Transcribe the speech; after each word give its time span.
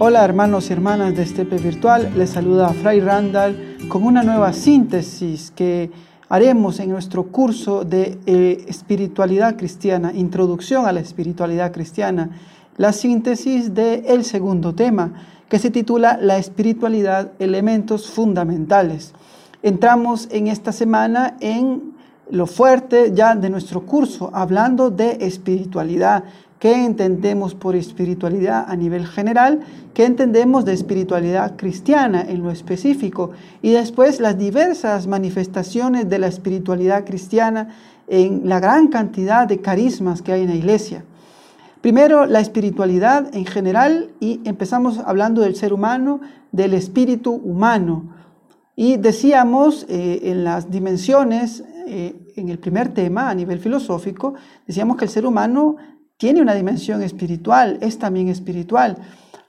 Hola 0.00 0.24
hermanos 0.24 0.70
y 0.70 0.72
hermanas 0.72 1.16
de 1.16 1.24
Estepe 1.24 1.58
Virtual, 1.58 2.12
les 2.16 2.30
saluda 2.30 2.68
Fray 2.68 3.00
Randall 3.00 3.76
con 3.88 4.04
una 4.04 4.22
nueva 4.22 4.52
síntesis 4.52 5.50
que 5.50 5.90
haremos 6.28 6.78
en 6.78 6.90
nuestro 6.90 7.24
curso 7.24 7.84
de 7.84 8.16
eh, 8.24 8.64
espiritualidad 8.68 9.56
cristiana, 9.56 10.12
introducción 10.14 10.86
a 10.86 10.92
la 10.92 11.00
espiritualidad 11.00 11.72
cristiana, 11.72 12.30
la 12.76 12.92
síntesis 12.92 13.74
del 13.74 14.24
segundo 14.24 14.72
tema 14.72 15.12
que 15.48 15.58
se 15.58 15.70
titula 15.70 16.18
La 16.20 16.38
espiritualidad, 16.38 17.32
elementos 17.38 18.10
fundamentales. 18.10 19.12
Entramos 19.62 20.28
en 20.30 20.46
esta 20.46 20.72
semana 20.72 21.36
en 21.40 21.94
lo 22.30 22.46
fuerte 22.46 23.12
ya 23.14 23.34
de 23.34 23.50
nuestro 23.50 23.86
curso, 23.86 24.30
hablando 24.34 24.90
de 24.90 25.18
espiritualidad, 25.20 26.24
qué 26.58 26.84
entendemos 26.84 27.54
por 27.54 27.76
espiritualidad 27.76 28.66
a 28.68 28.76
nivel 28.76 29.06
general, 29.06 29.60
qué 29.94 30.04
entendemos 30.04 30.64
de 30.64 30.74
espiritualidad 30.74 31.56
cristiana 31.56 32.22
en 32.28 32.42
lo 32.42 32.50
específico 32.50 33.30
y 33.62 33.70
después 33.70 34.20
las 34.20 34.36
diversas 34.36 35.06
manifestaciones 35.06 36.08
de 36.08 36.18
la 36.18 36.26
espiritualidad 36.26 37.04
cristiana 37.04 37.68
en 38.08 38.42
la 38.48 38.60
gran 38.60 38.88
cantidad 38.88 39.46
de 39.46 39.60
carismas 39.60 40.22
que 40.22 40.32
hay 40.32 40.42
en 40.42 40.48
la 40.48 40.56
iglesia. 40.56 41.04
Primero, 41.80 42.26
la 42.26 42.40
espiritualidad 42.40 43.34
en 43.34 43.46
general 43.46 44.10
y 44.18 44.40
empezamos 44.44 44.98
hablando 44.98 45.42
del 45.42 45.54
ser 45.54 45.72
humano, 45.72 46.20
del 46.50 46.74
espíritu 46.74 47.32
humano. 47.32 48.14
Y 48.74 48.96
decíamos 48.96 49.86
eh, 49.88 50.20
en 50.24 50.42
las 50.42 50.70
dimensiones, 50.70 51.62
eh, 51.86 52.32
en 52.36 52.48
el 52.48 52.58
primer 52.58 52.88
tema 52.88 53.30
a 53.30 53.34
nivel 53.34 53.60
filosófico, 53.60 54.34
decíamos 54.66 54.96
que 54.96 55.04
el 55.04 55.10
ser 55.10 55.24
humano 55.24 55.76
tiene 56.16 56.42
una 56.42 56.54
dimensión 56.54 57.00
espiritual, 57.02 57.78
es 57.80 57.98
también 57.98 58.28
espiritual. 58.28 58.96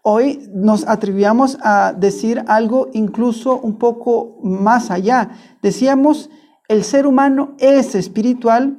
Hoy 0.03 0.47
nos 0.53 0.87
atribuíamos 0.87 1.57
a 1.61 1.93
decir 1.93 2.43
algo 2.47 2.89
incluso 2.93 3.59
un 3.59 3.77
poco 3.77 4.37
más 4.43 4.91
allá. 4.91 5.31
Decíamos, 5.63 6.29
el 6.67 6.83
ser 6.83 7.07
humano 7.07 7.55
es 7.57 7.95
espiritual, 7.95 8.77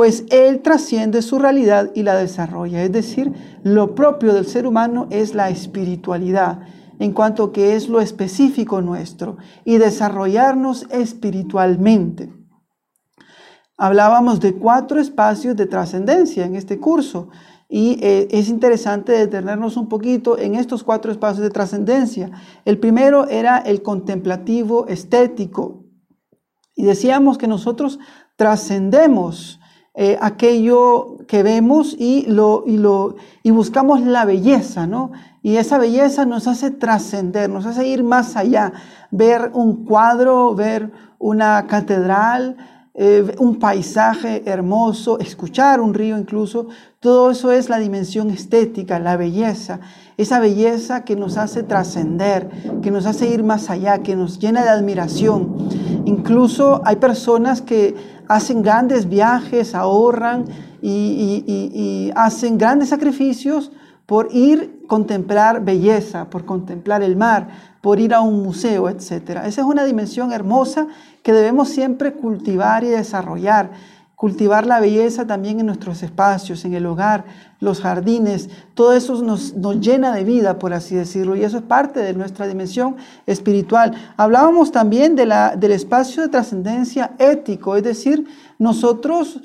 pues 0.00 0.24
él 0.30 0.62
trasciende 0.62 1.20
su 1.20 1.38
realidad 1.38 1.90
y 1.94 2.04
la 2.04 2.16
desarrolla. 2.16 2.82
Es 2.82 2.90
decir, 2.90 3.34
lo 3.62 3.94
propio 3.94 4.32
del 4.32 4.46
ser 4.46 4.66
humano 4.66 5.06
es 5.10 5.34
la 5.34 5.50
espiritualidad, 5.50 6.60
en 6.98 7.12
cuanto 7.12 7.52
que 7.52 7.76
es 7.76 7.90
lo 7.90 8.00
específico 8.00 8.80
nuestro, 8.80 9.36
y 9.62 9.76
desarrollarnos 9.76 10.86
espiritualmente. 10.88 12.32
Hablábamos 13.76 14.40
de 14.40 14.54
cuatro 14.54 14.98
espacios 15.02 15.54
de 15.54 15.66
trascendencia 15.66 16.46
en 16.46 16.56
este 16.56 16.80
curso 16.80 17.28
y 17.68 17.98
eh, 18.00 18.26
es 18.30 18.48
interesante 18.48 19.12
detenernos 19.12 19.76
un 19.76 19.90
poquito 19.90 20.38
en 20.38 20.54
estos 20.54 20.82
cuatro 20.82 21.12
espacios 21.12 21.42
de 21.42 21.50
trascendencia. 21.50 22.30
El 22.64 22.78
primero 22.78 23.28
era 23.28 23.58
el 23.58 23.82
contemplativo 23.82 24.86
estético 24.86 25.84
y 26.74 26.84
decíamos 26.84 27.36
que 27.36 27.48
nosotros 27.48 27.98
trascendemos 28.36 29.59
eh, 29.94 30.16
aquello 30.20 31.18
que 31.26 31.42
vemos 31.42 31.96
y, 31.98 32.24
lo, 32.26 32.64
y, 32.66 32.76
lo, 32.76 33.16
y 33.42 33.50
buscamos 33.50 34.00
la 34.00 34.24
belleza, 34.24 34.86
¿no? 34.86 35.10
Y 35.42 35.56
esa 35.56 35.78
belleza 35.78 36.26
nos 36.26 36.46
hace 36.46 36.70
trascender, 36.70 37.50
nos 37.50 37.66
hace 37.66 37.86
ir 37.86 38.04
más 38.04 38.36
allá, 38.36 38.72
ver 39.10 39.50
un 39.54 39.84
cuadro, 39.84 40.54
ver 40.54 40.92
una 41.18 41.66
catedral, 41.66 42.56
eh, 42.94 43.34
un 43.38 43.58
paisaje 43.58 44.42
hermoso, 44.46 45.18
escuchar 45.20 45.80
un 45.80 45.94
río 45.94 46.18
incluso, 46.18 46.68
todo 46.98 47.30
eso 47.30 47.50
es 47.50 47.68
la 47.68 47.78
dimensión 47.78 48.30
estética, 48.30 48.98
la 48.98 49.16
belleza, 49.16 49.80
esa 50.16 50.38
belleza 50.38 51.04
que 51.04 51.16
nos 51.16 51.36
hace 51.36 51.62
trascender, 51.62 52.50
que 52.82 52.90
nos 52.90 53.06
hace 53.06 53.28
ir 53.28 53.42
más 53.42 53.70
allá, 53.70 54.02
que 54.02 54.16
nos 54.16 54.38
llena 54.38 54.62
de 54.62 54.68
admiración. 54.68 55.70
Incluso 56.04 56.82
hay 56.84 56.96
personas 56.96 57.62
que 57.62 57.94
hacen 58.30 58.62
grandes 58.62 59.08
viajes, 59.08 59.74
ahorran 59.74 60.44
y, 60.80 62.12
hacen 62.14 62.58
grandes 62.58 62.90
sacrificios 62.90 63.72
por 64.06 64.28
ir 64.32 64.84
contemplar 64.86 65.64
belleza, 65.64 66.30
por 66.30 66.44
contemplar 66.44 67.02
el 67.02 67.16
mar, 67.16 67.48
por 67.80 67.98
ir 67.98 68.14
a 68.14 68.20
un 68.20 68.40
museo, 68.40 68.88
etc. 68.88 69.42
Esa 69.46 69.62
es 69.62 69.66
una 69.66 69.84
dimensión 69.84 70.32
hermosa 70.32 70.86
que 71.24 71.32
debemos 71.32 71.70
siempre 71.70 72.12
cultivar 72.12 72.84
y 72.84 72.88
desarrollar. 72.88 73.70
Cultivar 74.20 74.66
la 74.66 74.80
belleza 74.80 75.26
también 75.26 75.60
en 75.60 75.64
nuestros 75.64 76.02
espacios, 76.02 76.66
en 76.66 76.74
el 76.74 76.84
hogar, 76.84 77.24
los 77.58 77.80
jardines, 77.80 78.50
todo 78.74 78.92
eso 78.92 79.22
nos, 79.22 79.54
nos 79.54 79.80
llena 79.80 80.14
de 80.14 80.24
vida, 80.24 80.58
por 80.58 80.74
así 80.74 80.94
decirlo, 80.94 81.36
y 81.36 81.42
eso 81.42 81.56
es 81.56 81.62
parte 81.62 82.00
de 82.00 82.12
nuestra 82.12 82.46
dimensión 82.46 82.96
espiritual. 83.24 83.94
Hablábamos 84.18 84.72
también 84.72 85.16
de 85.16 85.24
la, 85.24 85.56
del 85.56 85.72
espacio 85.72 86.22
de 86.22 86.28
trascendencia 86.28 87.12
ético, 87.18 87.76
es 87.76 87.82
decir, 87.82 88.26
nosotros 88.58 89.40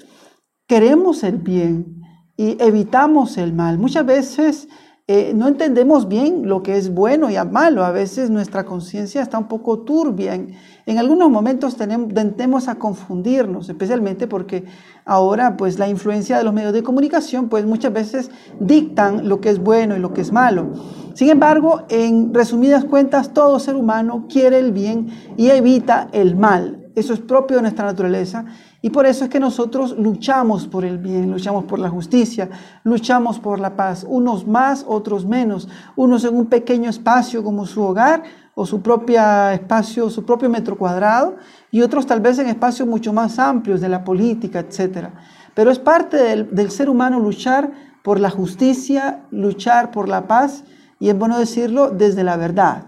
queremos 0.67 1.23
el 1.23 1.37
bien 1.37 2.01
y 2.35 2.61
evitamos 2.61 3.37
el 3.37 3.53
mal. 3.53 3.77
Muchas 3.77 4.05
veces 4.05 4.67
eh, 5.07 5.33
no 5.35 5.47
entendemos 5.47 6.07
bien 6.07 6.49
lo 6.49 6.63
que 6.63 6.77
es 6.77 6.91
bueno 6.91 7.29
y 7.29 7.35
malo. 7.51 7.85
A 7.85 7.91
veces 7.91 8.31
nuestra 8.31 8.65
conciencia 8.65 9.21
está 9.21 9.37
un 9.37 9.47
poco 9.47 9.81
turbia. 9.81 10.33
En, 10.33 10.97
algunos 10.97 11.29
momentos 11.29 11.77
tendemos 11.77 12.67
a 12.67 12.75
confundirnos, 12.75 13.69
especialmente 13.69 14.25
porque 14.25 14.63
ahora 15.05 15.57
pues 15.57 15.77
la 15.77 15.87
influencia 15.87 16.39
de 16.39 16.43
los 16.43 16.53
medios 16.53 16.73
de 16.73 16.81
comunicación 16.81 17.49
pues 17.49 17.67
muchas 17.67 17.93
veces 17.93 18.31
dictan 18.59 19.29
lo 19.29 19.41
que 19.41 19.49
es 19.49 19.59
bueno 19.59 19.95
y 19.95 19.99
lo 19.99 20.11
que 20.11 20.21
es 20.21 20.31
malo. 20.31 20.71
Sin 21.13 21.29
embargo, 21.29 21.83
en 21.89 22.33
resumidas 22.33 22.83
cuentas, 22.83 23.31
todo 23.31 23.59
ser 23.59 23.75
humano 23.75 24.25
quiere 24.27 24.57
el 24.57 24.71
bien 24.71 25.09
y 25.37 25.49
evita 25.49 26.07
el 26.13 26.35
mal. 26.35 26.84
Eso 26.95 27.13
es 27.13 27.19
propio 27.19 27.57
de 27.57 27.63
nuestra 27.63 27.85
naturaleza 27.85 28.45
y 28.81 28.89
por 28.89 29.05
eso 29.05 29.25
es 29.25 29.29
que 29.29 29.39
nosotros 29.39 29.97
luchamos 29.97 30.65
por 30.67 30.85
el 30.85 30.97
bien, 30.97 31.31
luchamos 31.31 31.65
por 31.65 31.77
la 31.79 31.89
justicia, 31.89 32.49
luchamos 32.83 33.39
por 33.39 33.59
la 33.59 33.75
paz, 33.75 34.05
unos 34.07 34.47
más, 34.47 34.85
otros 34.87 35.25
menos, 35.25 35.67
unos 35.97 36.23
en 36.23 36.35
un 36.35 36.45
pequeño 36.45 36.89
espacio 36.89 37.43
como 37.43 37.65
su 37.65 37.81
hogar 37.81 38.23
o 38.55 38.65
su 38.65 38.81
propio 38.81 39.21
espacio, 39.49 40.09
su 40.09 40.25
propio 40.25 40.49
metro 40.49 40.77
cuadrado, 40.77 41.35
y 41.69 41.81
otros 41.81 42.05
tal 42.05 42.21
vez 42.21 42.39
en 42.39 42.47
espacios 42.47 42.87
mucho 42.87 43.11
más 43.11 43.37
amplios 43.37 43.81
de 43.81 43.89
la 43.89 44.05
política, 44.05 44.59
etc. 44.59 45.09
Pero 45.53 45.71
es 45.71 45.79
parte 45.79 46.15
del, 46.15 46.55
del 46.55 46.71
ser 46.71 46.89
humano 46.89 47.19
luchar 47.19 47.71
por 48.01 48.19
la 48.19 48.29
justicia, 48.29 49.25
luchar 49.31 49.91
por 49.91 50.07
la 50.07 50.27
paz, 50.27 50.63
y 50.99 51.09
es 51.09 51.19
bueno 51.19 51.37
decirlo 51.37 51.89
desde 51.89 52.23
la 52.23 52.37
verdad. 52.37 52.85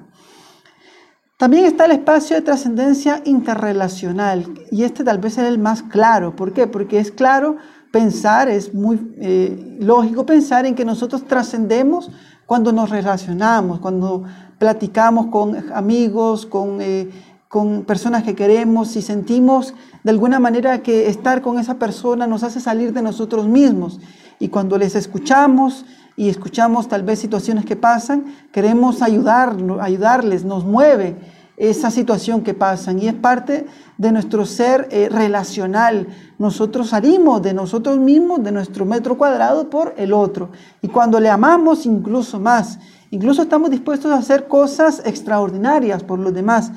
También 1.38 1.66
está 1.66 1.86
el 1.86 1.92
espacio 1.92 2.36
de 2.36 2.42
trascendencia 2.42 3.22
interrelacional 3.24 4.56
y 4.72 4.84
este 4.84 5.04
tal 5.04 5.20
vez 5.20 5.38
es 5.38 5.46
el 5.46 5.60
más 5.60 5.84
claro. 5.84 6.36
¿Por 6.36 6.52
qué? 6.52 6.66
Porque 6.66 7.00
es 7.00 7.12
claro 7.12 7.58
pensar, 7.92 8.50
es 8.50 8.74
muy 8.74 9.14
eh, 9.20 9.78
lógico 9.80 10.26
pensar 10.26 10.66
en 10.66 10.74
que 10.74 10.84
nosotros 10.84 11.28
trascendemos 11.28 12.10
cuando 12.48 12.72
nos 12.72 12.90
relacionamos, 12.90 13.80
cuando 13.80 14.24
platicamos 14.58 15.28
con 15.28 15.72
amigos, 15.74 16.48
con, 16.48 16.82
eh, 16.82 17.08
con 17.48 17.84
personas 17.84 18.24
que 18.24 18.34
queremos 18.34 18.96
y 18.96 19.04
sentimos 19.04 19.76
de 20.04 20.10
alguna 20.10 20.40
manera 20.40 20.82
que 20.82 21.08
estar 21.08 21.44
con 21.44 21.60
esa 21.60 21.76
persona 21.76 22.26
nos 22.26 22.42
hace 22.42 22.60
salir 22.60 22.94
de 22.94 23.04
nosotros 23.04 23.48
mismos. 23.48 24.00
Y 24.40 24.48
cuando 24.48 24.80
les 24.80 24.96
escuchamos 24.96 25.86
y 26.18 26.30
escuchamos 26.30 26.88
tal 26.88 27.04
vez 27.04 27.20
situaciones 27.20 27.64
que 27.64 27.76
pasan, 27.76 28.26
queremos 28.52 29.04
ayudar, 29.04 29.56
ayudarles, 29.80 30.44
nos 30.44 30.66
mueve 30.66 31.16
esa 31.58 31.92
situación 31.92 32.42
que 32.42 32.56
pasan 32.56 33.00
y 33.00 33.08
es 33.08 33.14
parte 33.14 33.68
de 34.00 34.12
nuestro 34.12 34.44
ser 34.46 34.88
eh, 34.90 35.10
relacional. 35.10 36.08
Nosotros 36.40 36.90
salimos 36.90 37.44
de 37.44 37.54
nosotros 37.54 38.00
mismos, 38.00 38.44
de 38.44 38.52
nuestro 38.52 38.84
metro 38.84 39.16
cuadrado 39.16 39.70
por 39.70 39.94
el 39.96 40.12
otro. 40.12 40.50
Y 40.82 40.88
cuando 40.88 41.20
le 41.20 41.30
amamos 41.30 41.86
incluso 41.86 42.40
más, 42.40 42.80
incluso 43.12 43.44
estamos 43.44 43.70
dispuestos 43.70 44.12
a 44.12 44.18
hacer 44.18 44.48
cosas 44.48 45.04
extraordinarias 45.06 46.04
por 46.04 46.18
los 46.18 46.34
demás. 46.34 46.72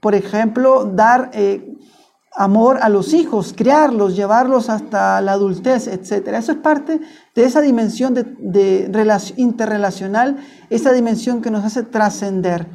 Por 0.00 0.16
ejemplo, 0.16 0.84
dar 0.84 1.30
eh, 1.32 1.76
amor 2.38 2.78
a 2.82 2.88
los 2.88 3.14
hijos, 3.14 3.52
criarlos, 3.54 4.14
llevarlos 4.14 4.70
hasta 4.70 5.20
la 5.20 5.32
adultez, 5.32 5.88
etc. 5.88 6.28
Eso 6.34 6.52
es 6.52 6.58
parte 6.58 7.00
de 7.34 7.44
esa 7.44 7.60
dimensión 7.60 8.14
de, 8.14 9.32
interrelacional, 9.36 10.36
esa 10.70 10.92
dimensión 10.92 11.42
que 11.42 11.50
nos 11.50 11.64
hace 11.64 11.82
trascender. 11.82 12.68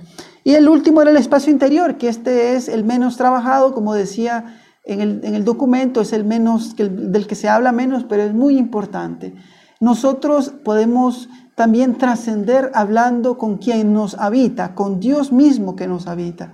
Y 0.44 0.56
el 0.56 0.68
último 0.68 1.02
era 1.02 1.12
el 1.12 1.18
espacio 1.18 1.50
interior, 1.50 1.98
que 1.98 2.10
este 2.10 2.56
es 2.56 2.68
el 2.68 2.84
menos 2.84 3.16
trabajado, 3.16 3.74
como 3.74 3.94
decía 3.94 4.60
en 4.84 5.00
el, 5.24 5.46
documento, 5.46 6.02
es 6.02 6.12
el 6.12 6.26
menos, 6.26 6.76
del 6.76 7.26
que 7.26 7.36
se 7.36 7.48
habla 7.48 7.72
menos, 7.72 8.04
pero 8.04 8.24
es 8.24 8.34
muy 8.34 8.58
importante. 8.58 9.34
Nosotros 9.80 10.50
podemos 10.66 11.30
también 11.56 11.98
trascender 11.98 12.70
hablando 12.74 13.38
con 13.38 13.60
quien 13.60 13.94
nos 13.94 14.16
habita, 14.16 14.76
con 14.76 15.00
Dios 15.00 15.32
mismo 15.32 15.78
que 15.78 15.88
nos 15.88 16.08
habita. 16.08 16.52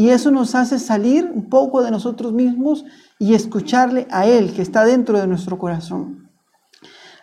Y 0.00 0.08
eso 0.08 0.30
nos 0.30 0.54
hace 0.54 0.78
salir 0.78 1.30
un 1.30 1.50
poco 1.50 1.82
de 1.82 1.90
nosotros 1.90 2.32
mismos 2.32 2.86
y 3.18 3.34
escucharle 3.34 4.06
a 4.10 4.24
Él 4.24 4.54
que 4.54 4.62
está 4.62 4.86
dentro 4.86 5.20
de 5.20 5.26
nuestro 5.26 5.58
corazón. 5.58 6.30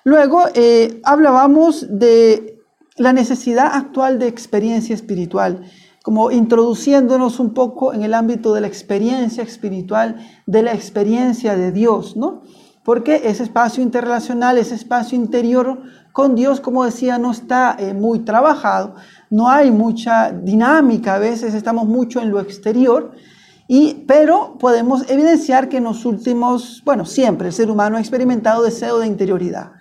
Luego 0.03 0.44
eh, 0.53 1.01
hablábamos 1.03 1.88
de 1.89 2.62
la 2.95 3.13
necesidad 3.13 3.71
actual 3.74 4.19
de 4.19 4.27
experiencia 4.27 4.94
espiritual, 4.94 5.63
como 6.03 6.29
introduciéndonos 6.29 7.39
un 7.39 7.56
poco 7.56 7.95
en 7.95 8.03
el 8.03 8.13
ámbito 8.13 8.53
de 8.53 8.62
la 8.62 8.68
experiencia 8.68 9.41
espiritual, 9.41 10.18
de 10.45 10.62
la 10.62 10.74
experiencia 10.74 11.56
de 11.56 11.71
Dios, 11.71 12.15
¿no? 12.15 12.44
Porque 12.83 13.24
ese 13.25 13.41
espacio 13.41 13.81
interrelacional, 13.81 14.59
ese 14.59 14.75
espacio 14.75 15.18
interior 15.18 15.81
con 16.13 16.35
Dios, 16.35 16.62
como 16.62 16.85
decía, 16.85 17.18
no 17.18 17.31
está 17.31 17.75
eh, 17.79 17.95
muy 17.95 18.19
trabajado, 18.19 18.94
no 19.29 19.50
hay 19.50 19.71
mucha 19.71 20.31
dinámica, 20.31 21.15
a 21.15 21.19
veces 21.19 21.53
estamos 21.53 21.85
mucho 21.85 22.21
en 22.21 22.31
lo 22.31 22.39
exterior, 22.39 23.12
y, 23.68 24.06
pero 24.07 24.57
podemos 24.57 25.09
evidenciar 25.09 25.68
que 25.68 25.77
en 25.77 25.83
los 25.83 26.06
últimos, 26.06 26.81
bueno, 26.85 27.06
siempre 27.06 27.47
el 27.47 27.53
ser 27.53 27.69
humano 27.69 27.97
ha 27.97 28.00
experimentado 28.00 28.63
deseo 28.63 29.00
de 29.00 29.07
interioridad. 29.07 29.71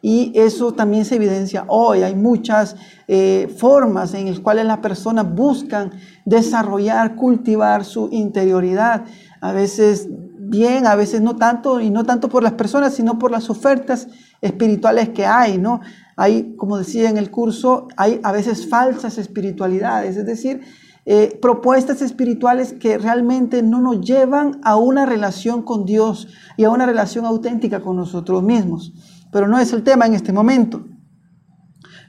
Y 0.00 0.32
eso 0.34 0.72
también 0.72 1.06
se 1.06 1.16
evidencia 1.16 1.64
hoy. 1.68 2.02
Hay 2.02 2.14
muchas 2.14 2.76
eh, 3.08 3.54
formas 3.56 4.12
en 4.12 4.28
las 4.28 4.38
cuales 4.38 4.66
las 4.66 4.78
personas 4.78 5.34
buscan 5.34 5.92
desarrollar, 6.26 7.16
cultivar 7.16 7.86
su 7.86 8.10
interioridad. 8.12 9.04
A 9.40 9.52
veces 9.52 10.08
bien, 10.10 10.86
a 10.86 10.94
veces 10.94 11.20
no 11.22 11.36
tanto, 11.36 11.80
y 11.80 11.90
no 11.90 12.04
tanto 12.04 12.28
por 12.28 12.42
las 12.42 12.52
personas, 12.52 12.94
sino 12.94 13.18
por 13.18 13.30
las 13.30 13.48
ofertas 13.50 14.08
espirituales 14.40 15.08
que 15.10 15.24
hay, 15.24 15.58
¿no? 15.58 15.80
Hay, 16.16 16.54
como 16.56 16.78
decía 16.78 17.10
en 17.10 17.16
el 17.16 17.30
curso, 17.30 17.88
hay 17.96 18.20
a 18.22 18.32
veces 18.32 18.68
falsas 18.68 19.18
espiritualidades, 19.18 20.16
es 20.16 20.26
decir, 20.26 20.60
eh, 21.06 21.38
propuestas 21.42 22.00
espirituales 22.02 22.72
que 22.72 22.96
realmente 22.98 23.62
no 23.62 23.80
nos 23.80 24.00
llevan 24.00 24.60
a 24.62 24.76
una 24.76 25.04
relación 25.04 25.62
con 25.62 25.84
Dios 25.84 26.28
y 26.56 26.64
a 26.64 26.70
una 26.70 26.86
relación 26.86 27.26
auténtica 27.26 27.80
con 27.80 27.96
nosotros 27.96 28.42
mismos 28.42 28.94
pero 29.34 29.48
no 29.48 29.58
es 29.58 29.72
el 29.72 29.82
tema 29.82 30.06
en 30.06 30.14
este 30.14 30.32
momento. 30.32 30.84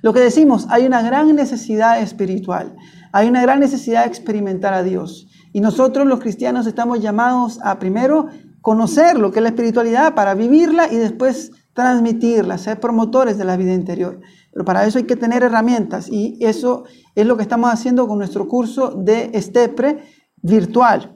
Lo 0.04 0.13
que 0.13 0.19
decimos, 0.19 0.68
hay 0.69 0.86
una 0.86 1.02
gran 1.02 1.36
necesidad 1.36 2.00
espiritual, 2.00 2.75
hay 3.12 3.28
una 3.28 3.42
gran 3.42 3.60
necesidad 3.60 4.04
de 4.04 4.10
experimentar 4.10 4.75
a 4.75 4.84
Dios. 4.84 5.28
Y 5.52 5.60
nosotros 5.60 6.06
los 6.06 6.19
cristianos 6.19 6.68
estamos 6.68 7.00
llamados 7.02 7.60
a 7.63 7.80
primero 7.80 8.28
conocer 8.62 9.18
lo 9.18 9.31
que 9.31 9.40
es 9.40 9.44
la 9.44 9.50
espiritualidad 9.50 10.13
para 10.13 10.36
vivirla 10.36 10.88
y 10.94 10.98
después 10.98 11.52
transmitirla, 11.75 12.57
ser 12.57 12.80
promotores 12.80 13.38
de 13.38 13.45
la 13.45 13.57
vida 13.57 13.74
interior. 13.74 14.19
Pero 14.51 14.66
para 14.66 14.88
eso 14.88 14.98
hay 14.98 15.04
que 15.04 15.18
tener 15.18 15.44
herramientas 15.44 16.07
y 16.10 16.38
eso 16.39 16.86
es 17.13 17.25
lo 17.27 17.36
que 17.36 17.44
estamos 17.44 17.72
haciendo 17.72 18.07
con 18.07 18.18
nuestro 18.18 18.48
curso 18.48 18.95
de 18.95 19.30
Estepre 19.33 20.04
virtual. 20.42 21.13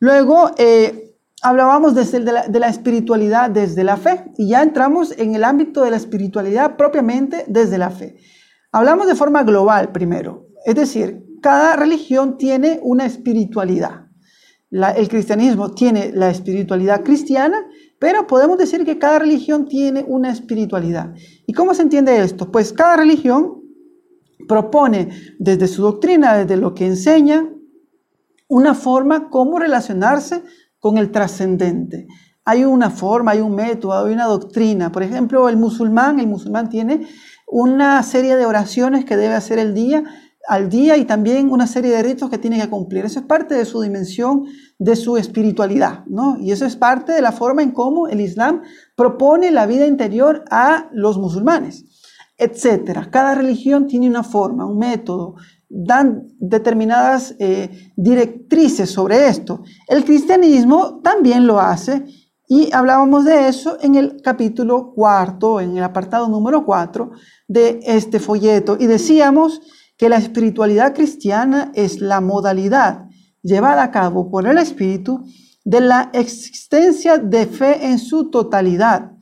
Luego, 0.00 0.50
eh, 0.58 1.16
hablábamos 1.40 1.94
de 1.94 2.20
la, 2.20 2.48
de 2.48 2.58
la, 2.58 2.68
espiritualidad 2.68 3.50
desde 3.50 3.84
la 3.84 3.96
fe 3.96 4.32
y 4.36 4.48
ya 4.48 4.62
entramos 4.62 5.16
en 5.16 5.36
el 5.36 5.44
ámbito 5.44 5.82
de 5.82 5.92
la 5.92 5.96
espiritualidad 5.96 6.76
propiamente 6.76 7.44
desde 7.46 7.78
la 7.78 7.90
fe. 7.90 8.16
Hablamos 8.72 9.06
de 9.06 9.14
forma 9.14 9.44
global 9.44 9.92
primero, 9.92 10.48
es 10.66 10.74
decir, 10.74 11.24
cada 11.40 11.76
religión 11.76 12.36
tiene 12.36 12.80
una 12.82 13.06
espiritualidad. 13.06 14.06
el 14.70 15.08
cristianismo 15.08 15.72
tiene 15.72 16.10
la 16.12 16.30
espiritualidad 16.30 17.04
cristiana, 17.04 17.64
pero 18.04 18.26
podemos 18.26 18.58
decir 18.58 18.84
que 18.84 18.98
cada 18.98 19.20
religión 19.20 19.64
tiene 19.64 20.04
una 20.06 20.30
espiritualidad. 20.30 21.14
¿Y 21.46 21.54
cómo 21.54 21.72
se 21.72 21.80
entiende 21.80 22.20
esto? 22.20 22.52
Pues 22.52 22.70
cada 22.70 22.96
religión 22.96 23.62
propone 24.46 25.08
desde 25.38 25.66
su 25.68 25.80
doctrina, 25.80 26.34
desde 26.36 26.58
lo 26.58 26.74
que 26.74 26.84
enseña, 26.84 27.48
una 28.46 28.74
forma 28.74 29.30
cómo 29.30 29.58
relacionarse 29.58 30.42
con 30.78 30.98
el 30.98 31.12
trascendente. 31.12 32.06
Hay 32.44 32.66
una 32.66 32.90
forma, 32.90 33.30
hay 33.30 33.40
un 33.40 33.54
método, 33.54 34.04
hay 34.04 34.12
una 34.12 34.26
doctrina. 34.26 34.92
Por 34.92 35.02
ejemplo, 35.02 35.48
el 35.48 35.56
musulmán, 35.56 36.20
el 36.20 36.26
musulmán 36.26 36.68
tiene 36.68 37.08
una 37.46 38.02
serie 38.02 38.36
de 38.36 38.44
oraciones 38.44 39.06
que 39.06 39.16
debe 39.16 39.32
hacer 39.32 39.58
el 39.58 39.72
día 39.72 40.04
al 40.46 40.68
día 40.68 40.96
y 40.96 41.04
también 41.04 41.50
una 41.50 41.66
serie 41.66 41.90
de 41.90 42.02
ritos 42.02 42.28
que 42.28 42.38
tiene 42.38 42.60
que 42.60 42.68
cumplir. 42.68 43.04
Eso 43.04 43.20
es 43.20 43.26
parte 43.26 43.54
de 43.54 43.64
su 43.64 43.80
dimensión, 43.80 44.44
de 44.78 44.96
su 44.96 45.16
espiritualidad, 45.16 46.04
¿no? 46.06 46.36
Y 46.38 46.52
eso 46.52 46.66
es 46.66 46.76
parte 46.76 47.12
de 47.12 47.22
la 47.22 47.32
forma 47.32 47.62
en 47.62 47.72
cómo 47.72 48.08
el 48.08 48.20
Islam 48.20 48.62
propone 48.96 49.50
la 49.50 49.66
vida 49.66 49.86
interior 49.86 50.44
a 50.50 50.88
los 50.92 51.18
musulmanes, 51.18 51.84
etcétera. 52.36 53.08
Cada 53.10 53.34
religión 53.34 53.86
tiene 53.86 54.08
una 54.08 54.22
forma, 54.22 54.66
un 54.66 54.78
método, 54.78 55.36
dan 55.68 56.28
determinadas 56.38 57.34
eh, 57.38 57.92
directrices 57.96 58.90
sobre 58.90 59.28
esto. 59.28 59.62
El 59.88 60.04
cristianismo 60.04 61.00
también 61.02 61.46
lo 61.46 61.58
hace 61.58 62.04
y 62.46 62.70
hablábamos 62.72 63.24
de 63.24 63.48
eso 63.48 63.78
en 63.80 63.94
el 63.94 64.20
capítulo 64.22 64.92
cuarto, 64.94 65.60
en 65.60 65.76
el 65.78 65.82
apartado 65.82 66.28
número 66.28 66.64
cuatro 66.64 67.12
de 67.48 67.80
este 67.82 68.20
folleto. 68.20 68.76
Y 68.78 68.86
decíamos 68.86 69.62
que 69.96 70.08
la 70.08 70.16
espiritualidad 70.16 70.94
cristiana 70.94 71.70
es 71.74 72.00
la 72.00 72.20
modalidad 72.20 73.06
llevada 73.42 73.84
a 73.84 73.90
cabo 73.90 74.30
por 74.30 74.46
el 74.46 74.58
Espíritu 74.58 75.24
de 75.64 75.80
la 75.80 76.10
existencia 76.12 77.18
de 77.18 77.46
fe 77.46 77.86
en 77.86 77.98
su 77.98 78.30
totalidad, 78.30 79.12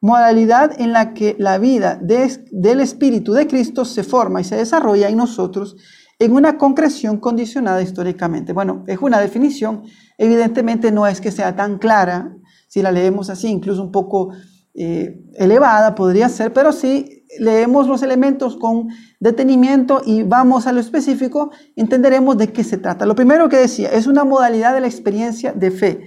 modalidad 0.00 0.80
en 0.80 0.92
la 0.92 1.14
que 1.14 1.36
la 1.38 1.58
vida 1.58 1.98
del 2.00 2.80
Espíritu 2.80 3.32
de 3.32 3.46
Cristo 3.46 3.84
se 3.84 4.04
forma 4.04 4.40
y 4.40 4.44
se 4.44 4.56
desarrolla 4.56 5.08
en 5.08 5.16
nosotros 5.16 5.76
en 6.20 6.32
una 6.32 6.58
concreción 6.58 7.18
condicionada 7.18 7.80
históricamente. 7.80 8.52
Bueno, 8.52 8.84
es 8.88 8.98
una 9.00 9.20
definición, 9.20 9.84
evidentemente 10.18 10.90
no 10.90 11.06
es 11.06 11.20
que 11.20 11.30
sea 11.30 11.54
tan 11.54 11.78
clara, 11.78 12.36
si 12.66 12.82
la 12.82 12.92
leemos 12.92 13.30
así, 13.30 13.48
incluso 13.48 13.82
un 13.82 13.92
poco 13.92 14.30
eh, 14.74 15.20
elevada 15.34 15.94
podría 15.94 16.28
ser, 16.28 16.52
pero 16.52 16.72
si 16.72 17.17
leemos 17.38 17.88
los 17.88 18.02
elementos 18.02 18.56
con 18.56 18.88
detenimiento 19.20 20.02
y 20.04 20.22
vamos 20.22 20.66
a 20.66 20.72
lo 20.72 20.80
específico, 20.80 21.50
entenderemos 21.76 22.38
de 22.38 22.52
qué 22.52 22.64
se 22.64 22.78
trata. 22.78 23.06
Lo 23.06 23.14
primero 23.14 23.48
que 23.48 23.56
decía, 23.56 23.90
es 23.90 24.06
una 24.06 24.24
modalidad 24.24 24.74
de 24.74 24.80
la 24.80 24.86
experiencia 24.86 25.52
de 25.52 25.70
fe, 25.70 26.06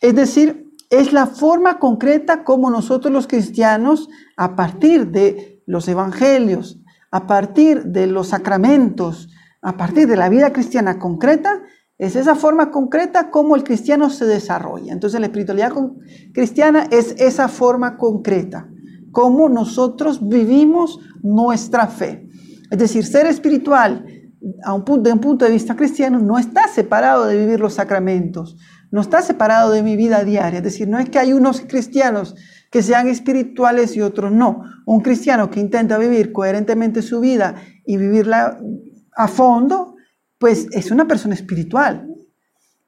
es 0.00 0.14
decir, 0.14 0.64
es 0.90 1.12
la 1.12 1.26
forma 1.26 1.78
concreta 1.78 2.44
como 2.44 2.70
nosotros 2.70 3.12
los 3.12 3.26
cristianos, 3.26 4.08
a 4.36 4.54
partir 4.54 5.08
de 5.08 5.62
los 5.66 5.88
evangelios, 5.88 6.80
a 7.10 7.26
partir 7.26 7.84
de 7.84 8.06
los 8.06 8.28
sacramentos, 8.28 9.28
a 9.62 9.76
partir 9.76 10.06
de 10.06 10.16
la 10.16 10.28
vida 10.28 10.52
cristiana 10.52 10.98
concreta, 10.98 11.62
es 11.96 12.16
esa 12.16 12.34
forma 12.34 12.70
concreta 12.70 13.30
como 13.30 13.56
el 13.56 13.64
cristiano 13.64 14.10
se 14.10 14.26
desarrolla. 14.26 14.92
Entonces 14.92 15.20
la 15.20 15.26
espiritualidad 15.26 15.72
cristiana 16.32 16.86
es 16.90 17.14
esa 17.18 17.48
forma 17.48 17.96
concreta, 17.96 18.68
como 19.14 19.48
nosotros 19.48 20.28
vivimos 20.28 20.98
nuestra 21.22 21.86
fe. 21.86 22.28
Es 22.68 22.78
decir, 22.78 23.06
ser 23.06 23.26
espiritual 23.26 24.04
a 24.64 24.74
un 24.74 24.84
punto, 24.84 25.08
de 25.08 25.12
un 25.12 25.20
punto 25.20 25.44
de 25.44 25.52
vista 25.52 25.76
cristiano 25.76 26.18
no 26.18 26.36
está 26.36 26.66
separado 26.66 27.24
de 27.24 27.38
vivir 27.38 27.60
los 27.60 27.74
sacramentos, 27.74 28.56
no 28.90 29.00
está 29.00 29.22
separado 29.22 29.70
de 29.70 29.84
mi 29.84 29.96
vida 29.96 30.24
diaria. 30.24 30.58
Es 30.58 30.64
decir, 30.64 30.88
no 30.88 30.98
es 30.98 31.08
que 31.08 31.20
hay 31.20 31.32
unos 31.32 31.60
cristianos 31.60 32.34
que 32.72 32.82
sean 32.82 33.06
espirituales 33.06 33.96
y 33.96 34.00
otros 34.00 34.32
no. 34.32 34.64
Un 34.84 35.00
cristiano 35.00 35.48
que 35.48 35.60
intenta 35.60 35.96
vivir 35.96 36.32
coherentemente 36.32 37.00
su 37.00 37.20
vida 37.20 37.54
y 37.86 37.96
vivirla 37.96 38.58
a 39.16 39.28
fondo, 39.28 39.94
pues 40.38 40.66
es 40.72 40.90
una 40.90 41.06
persona 41.06 41.34
espiritual. 41.34 42.08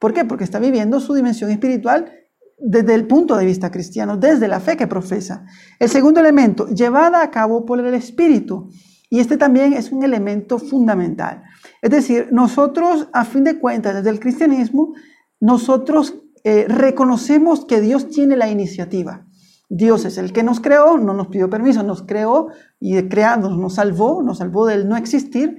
¿Por 0.01 0.13
qué? 0.13 0.25
Porque 0.25 0.43
está 0.43 0.59
viviendo 0.59 0.99
su 0.99 1.15
dimensión 1.15 1.53
espiritual 1.53 2.11
desde 2.59 2.95
el 2.95 3.07
punto 3.07 3.37
de 3.37 3.45
vista 3.45 3.71
cristiano, 3.71 4.17
desde 4.17 4.49
la 4.49 4.61
fe 4.61 4.77
que 4.77 4.87
profesa. 4.87 5.45
El 5.79 5.89
segundo 5.89 6.21
elemento, 6.21 6.69
llevada 6.69 7.23
a 7.23 7.31
cabo 7.31 7.65
por 7.65 7.81
el 7.81 7.95
Espíritu. 7.95 8.71
Y 9.09 9.21
este 9.21 9.37
también 9.37 9.73
es 9.73 9.93
un 9.93 10.03
elemento 10.03 10.59
fundamental. 10.59 11.43
Es 11.83 11.91
decir, 11.91 12.29
nosotros, 12.33 13.09
a 13.13 13.25
fin 13.25 13.45
de 13.45 13.59
cuentas, 13.59 13.95
desde 13.95 14.11
el 14.11 14.21
cristianismo, 14.21 14.95
nosotros 15.41 16.17
eh, 16.45 16.67
reconocemos 16.69 17.65
que 17.65 17.81
Dios 17.81 18.09
tiene 18.11 18.37
la 18.37 18.49
iniciativa. 18.49 19.27
Dios 19.69 20.05
es 20.05 20.19
el 20.19 20.33
que 20.33 20.43
nos 20.43 20.61
creó, 20.61 20.97
no 20.97 21.13
nos 21.13 21.29
pidió 21.29 21.51
permiso, 21.51 21.83
nos 21.83 22.03
creó 22.03 22.49
y 22.81 23.01
crearnos 23.03 23.57
nos 23.59 23.75
salvó, 23.75 24.23
nos 24.23 24.39
salvó 24.39 24.67
del 24.67 24.89
no 24.89 24.97
existir 24.97 25.57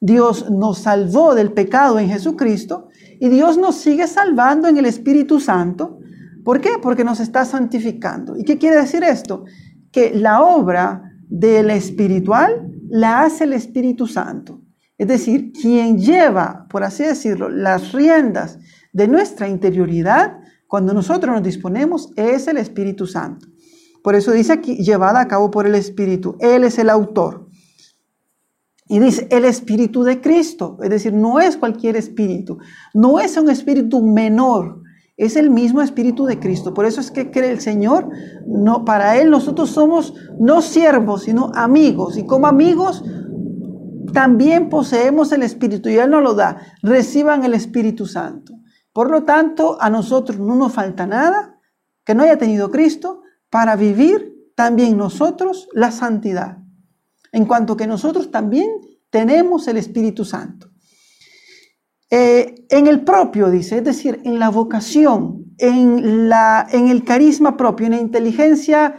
Dios 0.00 0.50
nos 0.50 0.78
salvó 0.78 1.34
del 1.34 1.52
pecado 1.52 1.98
en 1.98 2.08
Jesucristo 2.08 2.88
y 3.18 3.28
Dios 3.28 3.56
nos 3.56 3.76
sigue 3.76 4.06
salvando 4.06 4.68
en 4.68 4.76
el 4.76 4.86
Espíritu 4.86 5.40
Santo. 5.40 5.98
¿Por 6.46 6.60
qué? 6.60 6.74
Porque 6.80 7.02
nos 7.02 7.18
está 7.18 7.44
santificando. 7.44 8.36
¿Y 8.36 8.44
qué 8.44 8.56
quiere 8.56 8.76
decir 8.76 9.02
esto? 9.02 9.46
Que 9.90 10.14
la 10.14 10.42
obra 10.42 11.02
del 11.28 11.70
espiritual 11.70 12.70
la 12.88 13.22
hace 13.22 13.42
el 13.42 13.52
Espíritu 13.52 14.06
Santo. 14.06 14.62
Es 14.96 15.08
decir, 15.08 15.50
quien 15.50 15.98
lleva, 15.98 16.68
por 16.70 16.84
así 16.84 17.02
decirlo, 17.02 17.48
las 17.48 17.90
riendas 17.90 18.60
de 18.92 19.08
nuestra 19.08 19.48
interioridad, 19.48 20.38
cuando 20.68 20.94
nosotros 20.94 21.34
nos 21.34 21.42
disponemos, 21.42 22.12
es 22.14 22.46
el 22.46 22.58
Espíritu 22.58 23.08
Santo. 23.08 23.48
Por 24.04 24.14
eso 24.14 24.30
dice 24.30 24.52
aquí, 24.52 24.76
llevada 24.76 25.22
a 25.22 25.26
cabo 25.26 25.50
por 25.50 25.66
el 25.66 25.74
Espíritu. 25.74 26.36
Él 26.38 26.62
es 26.62 26.78
el 26.78 26.90
autor. 26.90 27.48
Y 28.88 29.00
dice, 29.00 29.26
el 29.32 29.46
espíritu 29.46 30.04
de 30.04 30.20
Cristo, 30.20 30.78
es 30.80 30.90
decir, 30.90 31.12
no 31.12 31.40
es 31.40 31.56
cualquier 31.56 31.96
espíritu, 31.96 32.58
no 32.94 33.18
es 33.18 33.36
un 33.36 33.50
espíritu 33.50 34.00
menor, 34.00 34.85
es 35.16 35.36
el 35.36 35.50
mismo 35.50 35.80
espíritu 35.80 36.26
de 36.26 36.38
Cristo. 36.38 36.74
Por 36.74 36.84
eso 36.84 37.00
es 37.00 37.10
que 37.10 37.30
cree 37.30 37.50
el 37.50 37.60
Señor, 37.60 38.08
no, 38.46 38.84
para 38.84 39.16
Él 39.16 39.30
nosotros 39.30 39.70
somos 39.70 40.14
no 40.38 40.60
siervos, 40.62 41.22
sino 41.22 41.50
amigos. 41.54 42.18
Y 42.18 42.26
como 42.26 42.46
amigos 42.46 43.02
también 44.12 44.68
poseemos 44.68 45.32
el 45.32 45.42
espíritu 45.42 45.88
y 45.88 45.96
Él 45.96 46.10
nos 46.10 46.22
lo 46.22 46.34
da. 46.34 46.58
Reciban 46.82 47.44
el 47.44 47.54
Espíritu 47.54 48.06
Santo. 48.06 48.54
Por 48.92 49.10
lo 49.10 49.24
tanto, 49.24 49.76
a 49.80 49.90
nosotros 49.90 50.38
no 50.38 50.54
nos 50.54 50.72
falta 50.72 51.06
nada 51.06 51.58
que 52.04 52.14
no 52.14 52.22
haya 52.22 52.38
tenido 52.38 52.70
Cristo 52.70 53.22
para 53.50 53.76
vivir 53.76 54.34
también 54.54 54.96
nosotros 54.96 55.68
la 55.72 55.90
santidad 55.90 56.58
en 57.32 57.44
cuanto 57.44 57.76
que 57.76 57.86
nosotros 57.86 58.30
también 58.30 58.70
tenemos 59.10 59.68
el 59.68 59.76
Espíritu 59.76 60.24
Santo. 60.24 60.70
Eh, 62.10 62.66
en 62.68 62.86
el 62.86 63.02
propio, 63.02 63.50
dice, 63.50 63.78
es 63.78 63.84
decir, 63.84 64.20
en 64.24 64.38
la 64.38 64.50
vocación, 64.50 65.54
en, 65.58 66.28
la, 66.28 66.66
en 66.70 66.88
el 66.88 67.04
carisma 67.04 67.56
propio, 67.56 67.86
en 67.86 67.92
la 67.92 68.00
inteligencia 68.00 68.96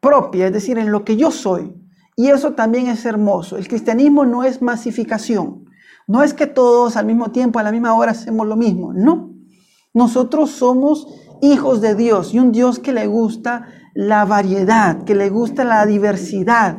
propia, 0.00 0.46
es 0.46 0.52
decir, 0.52 0.78
en 0.78 0.90
lo 0.90 1.04
que 1.04 1.16
yo 1.16 1.30
soy. 1.30 1.74
Y 2.16 2.28
eso 2.28 2.52
también 2.52 2.88
es 2.88 3.04
hermoso. 3.06 3.56
El 3.56 3.68
cristianismo 3.68 4.24
no 4.24 4.42
es 4.42 4.60
masificación. 4.60 5.64
No 6.06 6.22
es 6.22 6.34
que 6.34 6.46
todos 6.46 6.96
al 6.96 7.06
mismo 7.06 7.30
tiempo, 7.30 7.58
a 7.58 7.62
la 7.62 7.72
misma 7.72 7.94
hora, 7.94 8.10
hacemos 8.10 8.46
lo 8.46 8.56
mismo. 8.56 8.92
No. 8.92 9.32
Nosotros 9.94 10.50
somos 10.50 11.06
hijos 11.40 11.80
de 11.80 11.94
Dios 11.94 12.34
y 12.34 12.38
un 12.38 12.52
Dios 12.52 12.78
que 12.78 12.92
le 12.92 13.06
gusta 13.06 13.68
la 13.94 14.24
variedad, 14.24 15.04
que 15.04 15.14
le 15.14 15.30
gusta 15.30 15.64
la 15.64 15.84
diversidad, 15.86 16.78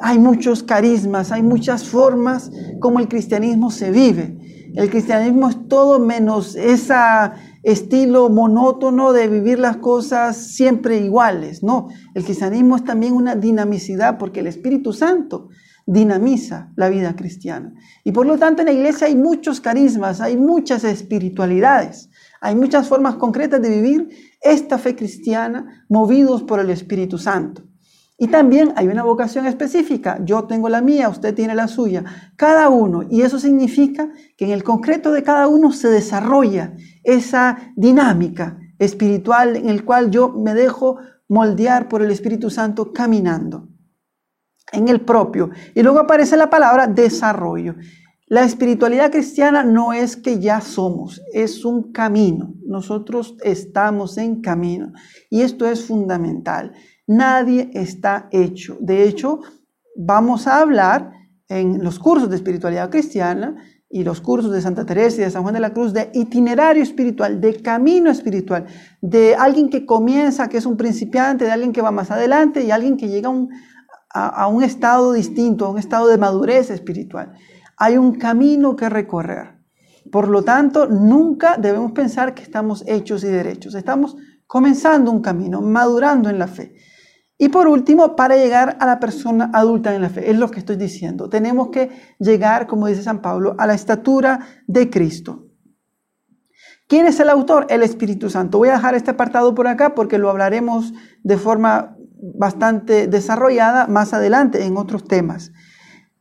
hay 0.00 0.18
muchos 0.18 0.62
carismas, 0.62 1.32
hay 1.32 1.42
muchas 1.42 1.84
formas 1.84 2.50
como 2.80 2.98
el 2.98 3.08
cristianismo 3.08 3.70
se 3.70 3.90
vive. 3.90 4.38
El 4.74 4.88
cristianismo 4.88 5.50
es 5.50 5.68
todo 5.68 5.98
menos 5.98 6.54
ese 6.54 6.94
estilo 7.62 8.30
monótono 8.30 9.12
de 9.12 9.28
vivir 9.28 9.58
las 9.58 9.76
cosas 9.76 10.36
siempre 10.36 10.96
iguales. 10.98 11.62
No, 11.62 11.88
el 12.14 12.24
cristianismo 12.24 12.76
es 12.76 12.84
también 12.84 13.12
una 13.12 13.34
dinamicidad 13.34 14.16
porque 14.18 14.40
el 14.40 14.46
Espíritu 14.46 14.94
Santo 14.94 15.48
dinamiza 15.84 16.72
la 16.76 16.88
vida 16.88 17.14
cristiana. 17.16 17.74
Y 18.02 18.12
por 18.12 18.24
lo 18.24 18.38
tanto 18.38 18.62
en 18.62 18.66
la 18.66 18.72
iglesia 18.72 19.08
hay 19.08 19.14
muchos 19.16 19.60
carismas, 19.60 20.20
hay 20.20 20.36
muchas 20.36 20.84
espiritualidades, 20.84 22.08
hay 22.40 22.54
muchas 22.54 22.88
formas 22.88 23.16
concretas 23.16 23.60
de 23.60 23.68
vivir 23.68 24.08
esta 24.40 24.78
fe 24.78 24.96
cristiana 24.96 25.84
movidos 25.88 26.42
por 26.44 26.60
el 26.60 26.70
Espíritu 26.70 27.18
Santo. 27.18 27.62
Y 28.22 28.28
también 28.28 28.72
hay 28.76 28.86
una 28.86 29.02
vocación 29.02 29.46
específica. 29.46 30.20
Yo 30.24 30.44
tengo 30.44 30.68
la 30.68 30.80
mía, 30.80 31.08
usted 31.08 31.34
tiene 31.34 31.56
la 31.56 31.66
suya. 31.66 32.04
Cada 32.36 32.68
uno. 32.68 33.02
Y 33.10 33.22
eso 33.22 33.40
significa 33.40 34.12
que 34.36 34.44
en 34.44 34.52
el 34.52 34.62
concreto 34.62 35.10
de 35.10 35.24
cada 35.24 35.48
uno 35.48 35.72
se 35.72 35.88
desarrolla 35.88 36.72
esa 37.02 37.72
dinámica 37.74 38.60
espiritual 38.78 39.56
en 39.56 39.68
el 39.68 39.84
cual 39.84 40.12
yo 40.12 40.28
me 40.28 40.54
dejo 40.54 40.98
moldear 41.26 41.88
por 41.88 42.00
el 42.00 42.12
Espíritu 42.12 42.48
Santo 42.48 42.92
caminando. 42.92 43.66
En 44.70 44.86
el 44.86 45.00
propio. 45.00 45.50
Y 45.74 45.82
luego 45.82 45.98
aparece 45.98 46.36
la 46.36 46.48
palabra 46.48 46.86
desarrollo. 46.86 47.74
La 48.28 48.44
espiritualidad 48.44 49.10
cristiana 49.10 49.64
no 49.64 49.92
es 49.92 50.16
que 50.16 50.38
ya 50.38 50.60
somos, 50.60 51.20
es 51.34 51.64
un 51.64 51.90
camino. 51.90 52.54
Nosotros 52.64 53.36
estamos 53.42 54.16
en 54.16 54.40
camino. 54.40 54.92
Y 55.28 55.42
esto 55.42 55.66
es 55.66 55.84
fundamental. 55.84 56.72
Nadie 57.06 57.70
está 57.74 58.28
hecho. 58.30 58.76
De 58.80 59.04
hecho, 59.04 59.40
vamos 59.96 60.46
a 60.46 60.60
hablar 60.60 61.12
en 61.48 61.82
los 61.82 61.98
cursos 61.98 62.30
de 62.30 62.36
espiritualidad 62.36 62.90
cristiana 62.90 63.56
y 63.90 64.04
los 64.04 64.20
cursos 64.22 64.50
de 64.52 64.62
Santa 64.62 64.86
Teresa 64.86 65.20
y 65.20 65.24
de 65.24 65.30
San 65.30 65.42
Juan 65.42 65.54
de 65.54 65.60
la 65.60 65.74
Cruz 65.74 65.92
de 65.92 66.10
itinerario 66.14 66.82
espiritual, 66.82 67.40
de 67.40 67.60
camino 67.60 68.10
espiritual, 68.10 68.66
de 69.02 69.34
alguien 69.34 69.68
que 69.68 69.84
comienza, 69.84 70.48
que 70.48 70.56
es 70.56 70.64
un 70.64 70.78
principiante, 70.78 71.44
de 71.44 71.50
alguien 71.50 71.72
que 71.72 71.82
va 71.82 71.90
más 71.90 72.10
adelante 72.10 72.64
y 72.64 72.70
alguien 72.70 72.96
que 72.96 73.08
llega 73.08 73.28
a 73.28 73.32
un, 73.32 73.50
a 74.08 74.46
un 74.46 74.62
estado 74.62 75.12
distinto, 75.12 75.66
a 75.66 75.70
un 75.70 75.78
estado 75.78 76.08
de 76.08 76.16
madurez 76.16 76.70
espiritual. 76.70 77.32
Hay 77.76 77.98
un 77.98 78.14
camino 78.14 78.76
que 78.76 78.88
recorrer. 78.88 79.58
Por 80.10 80.28
lo 80.28 80.42
tanto, 80.42 80.86
nunca 80.86 81.56
debemos 81.58 81.92
pensar 81.92 82.34
que 82.34 82.42
estamos 82.42 82.84
hechos 82.86 83.22
y 83.24 83.28
derechos. 83.28 83.74
Estamos 83.74 84.16
comenzando 84.46 85.10
un 85.10 85.20
camino, 85.20 85.60
madurando 85.60 86.30
en 86.30 86.38
la 86.38 86.46
fe. 86.46 86.74
Y 87.42 87.48
por 87.48 87.66
último, 87.66 88.14
para 88.14 88.36
llegar 88.36 88.76
a 88.78 88.86
la 88.86 89.00
persona 89.00 89.50
adulta 89.52 89.92
en 89.92 90.00
la 90.00 90.10
fe, 90.10 90.30
es 90.30 90.38
lo 90.38 90.48
que 90.48 90.60
estoy 90.60 90.76
diciendo. 90.76 91.28
Tenemos 91.28 91.70
que 91.70 91.90
llegar, 92.20 92.68
como 92.68 92.86
dice 92.86 93.02
San 93.02 93.20
Pablo, 93.20 93.56
a 93.58 93.66
la 93.66 93.74
estatura 93.74 94.46
de 94.68 94.88
Cristo. 94.88 95.48
¿Quién 96.86 97.08
es 97.08 97.18
el 97.18 97.28
autor? 97.28 97.66
El 97.68 97.82
Espíritu 97.82 98.30
Santo. 98.30 98.58
Voy 98.58 98.68
a 98.68 98.74
dejar 98.74 98.94
este 98.94 99.10
apartado 99.10 99.56
por 99.56 99.66
acá 99.66 99.96
porque 99.96 100.18
lo 100.18 100.30
hablaremos 100.30 100.92
de 101.24 101.36
forma 101.36 101.96
bastante 102.14 103.08
desarrollada 103.08 103.88
más 103.88 104.14
adelante 104.14 104.64
en 104.64 104.76
otros 104.76 105.02
temas. 105.02 105.50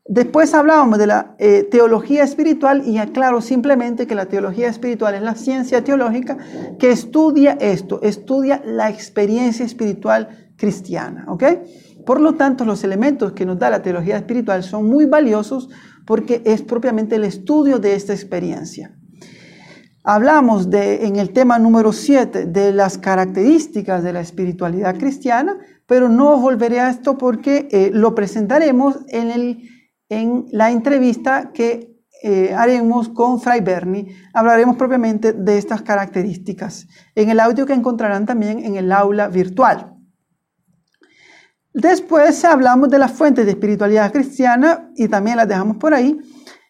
Después 0.05 0.55
hablábamos 0.55 0.97
de 0.97 1.05
la 1.05 1.35
eh, 1.37 1.67
teología 1.69 2.23
espiritual 2.23 2.81
y 2.87 2.97
aclaro 2.97 3.41
simplemente 3.41 4.07
que 4.07 4.15
la 4.15 4.25
teología 4.25 4.69
espiritual 4.69 5.13
es 5.13 5.21
la 5.21 5.35
ciencia 5.35 5.83
teológica 5.83 6.37
que 6.79 6.89
estudia 6.89 7.57
esto, 7.61 8.01
estudia 8.01 8.59
la 8.65 8.89
experiencia 8.89 9.63
espiritual 9.63 10.40
cristiana. 10.61 11.25
¿ok? 11.27 11.43
Por 12.05 12.21
lo 12.21 12.35
tanto, 12.35 12.65
los 12.65 12.83
elementos 12.83 13.33
que 13.33 13.47
nos 13.47 13.57
da 13.57 13.71
la 13.71 13.81
teología 13.81 14.15
espiritual 14.15 14.63
son 14.63 14.87
muy 14.87 15.05
valiosos 15.05 15.69
porque 16.05 16.43
es 16.45 16.61
propiamente 16.61 17.15
el 17.15 17.23
estudio 17.23 17.79
de 17.79 17.95
esta 17.95 18.13
experiencia. 18.13 18.95
Hablamos 20.03 20.69
de, 20.69 21.05
en 21.05 21.15
el 21.15 21.31
tema 21.31 21.57
número 21.57 21.91
7 21.93 22.45
de 22.45 22.73
las 22.73 22.97
características 22.97 24.03
de 24.03 24.13
la 24.13 24.21
espiritualidad 24.21 24.97
cristiana, 24.97 25.57
pero 25.87 26.09
no 26.09 26.39
volveré 26.39 26.79
a 26.79 26.89
esto 26.89 27.17
porque 27.17 27.67
eh, 27.71 27.89
lo 27.93 28.13
presentaremos 28.13 28.99
en, 29.09 29.31
el, 29.31 29.69
en 30.09 30.45
la 30.51 30.71
entrevista 30.71 31.51
que 31.53 31.91
eh, 32.23 32.53
haremos 32.55 33.09
con 33.09 33.41
Fray 33.41 33.61
Berni. 33.61 34.07
Hablaremos 34.33 34.75
propiamente 34.75 35.33
de 35.33 35.57
estas 35.57 35.81
características 35.81 36.87
en 37.15 37.29
el 37.31 37.39
audio 37.39 37.65
que 37.65 37.73
encontrarán 37.73 38.27
también 38.27 38.59
en 38.59 38.75
el 38.75 38.91
aula 38.91 39.27
virtual. 39.27 39.90
Después 41.73 42.43
hablamos 42.43 42.89
de 42.89 42.99
las 42.99 43.13
fuentes 43.13 43.45
de 43.45 43.51
espiritualidad 43.51 44.11
cristiana 44.11 44.91
y 44.95 45.07
también 45.07 45.37
las 45.37 45.47
dejamos 45.47 45.77
por 45.77 45.93
ahí. 45.93 46.19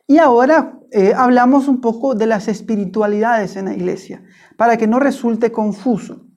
Y 0.08 0.20
ahora 0.20 0.80
eh, 0.92 1.14
hablamos 1.16 1.68
un 1.68 1.82
poco 1.82 2.14
de 2.14 2.28
las 2.28 2.48
espiritualidades 2.48 3.56
en 3.56 3.66
la 3.66 3.74
iglesia, 3.74 4.24
para 4.58 4.78
que 4.78 4.88
no 4.88 5.00
resulte 5.00 5.52
confuso. 5.52 6.28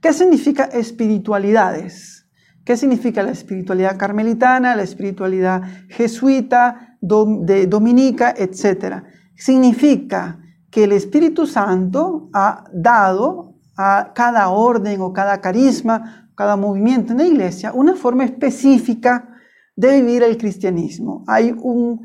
¿Qué 0.00 0.12
significa 0.12 0.64
espiritualidades? 0.64 2.28
¿Qué 2.64 2.76
significa 2.76 3.22
la 3.22 3.32
espiritualidad 3.32 3.98
carmelitana, 3.98 4.74
la 4.74 4.82
espiritualidad 4.82 5.62
jesuita, 5.88 6.98
de 7.00 7.66
dominica, 7.66 8.34
etcétera? 8.36 9.04
Significa 9.36 10.40
que 10.70 10.84
el 10.84 10.92
Espíritu 10.92 11.46
Santo 11.46 12.28
ha 12.32 12.64
dado 12.72 13.54
a 13.76 14.12
cada 14.14 14.48
orden 14.48 15.00
o 15.00 15.12
cada 15.12 15.40
carisma 15.40 16.25
cada 16.36 16.56
movimiento 16.56 17.12
en 17.12 17.18
la 17.18 17.26
iglesia 17.26 17.72
una 17.72 17.96
forma 17.96 18.24
específica 18.24 19.36
de 19.74 20.00
vivir 20.00 20.22
el 20.22 20.36
cristianismo. 20.36 21.24
Hay 21.26 21.54
un, 21.56 22.00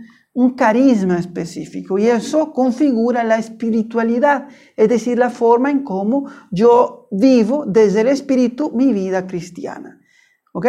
carisma 0.55 1.19
específico 1.19 1.99
y 1.99 2.07
eso 2.07 2.53
configura 2.53 3.23
la 3.23 3.37
espiritualidad, 3.37 4.47
es 4.77 4.87
decir, 4.87 5.17
la 5.17 5.29
forma 5.29 5.69
en 5.69 5.83
cómo 5.83 6.25
yo 6.51 7.09
vivo 7.11 7.65
desde 7.67 8.01
el 8.01 8.07
espíritu 8.07 8.71
mi 8.73 8.93
vida 8.93 9.27
cristiana. 9.27 9.99
¿Ok? 10.53 10.67